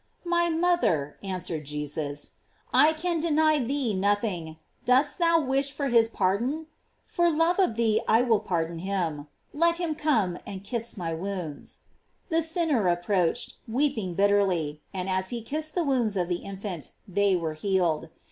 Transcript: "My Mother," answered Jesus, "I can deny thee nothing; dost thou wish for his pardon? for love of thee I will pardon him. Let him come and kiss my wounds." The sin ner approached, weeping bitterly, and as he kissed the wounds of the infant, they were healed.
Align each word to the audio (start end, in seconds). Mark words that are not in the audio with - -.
"My 0.25 0.49
Mother," 0.49 1.19
answered 1.21 1.65
Jesus, 1.67 2.31
"I 2.73 2.91
can 2.91 3.19
deny 3.19 3.59
thee 3.59 3.93
nothing; 3.93 4.57
dost 4.83 5.19
thou 5.19 5.39
wish 5.39 5.71
for 5.71 5.89
his 5.89 6.07
pardon? 6.09 6.65
for 7.05 7.29
love 7.29 7.59
of 7.59 7.75
thee 7.75 8.01
I 8.07 8.23
will 8.23 8.39
pardon 8.39 8.79
him. 8.79 9.27
Let 9.53 9.75
him 9.75 9.93
come 9.93 10.39
and 10.43 10.63
kiss 10.63 10.97
my 10.97 11.13
wounds." 11.13 11.81
The 12.29 12.41
sin 12.41 12.69
ner 12.69 12.87
approached, 12.87 13.57
weeping 13.67 14.15
bitterly, 14.15 14.81
and 14.91 15.07
as 15.07 15.29
he 15.29 15.43
kissed 15.43 15.75
the 15.75 15.83
wounds 15.83 16.17
of 16.17 16.29
the 16.29 16.37
infant, 16.37 16.93
they 17.07 17.35
were 17.35 17.53
healed. 17.53 18.09